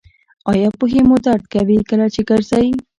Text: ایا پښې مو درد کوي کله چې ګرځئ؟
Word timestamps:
ایا 0.51 0.69
پښې 0.79 1.01
مو 1.07 1.17
درد 1.25 1.43
کوي 1.53 1.77
کله 1.89 2.05
چې 2.13 2.21
ګرځئ؟ 2.29 2.67